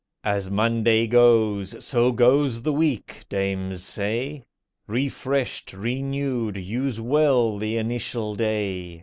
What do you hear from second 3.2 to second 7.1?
dames say. Refreshed, renewed, use